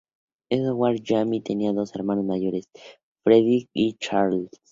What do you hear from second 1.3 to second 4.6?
tenía dos hermanos mayores, Frederick y Charles.